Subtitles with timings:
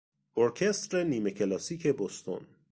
[0.37, 2.41] ارکستر نیمه کلاسیک بوستون